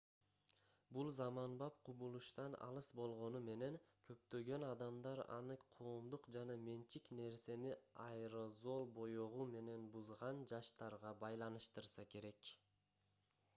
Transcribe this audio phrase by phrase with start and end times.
[0.97, 3.75] бул заманбап кубулуштан алыс болгону менен
[4.09, 7.73] көптөгөн адамдар аны коомдук жана менчик нерсени
[8.07, 12.55] аэрозол боёгу менен бузган жаштарга байланыштырса керек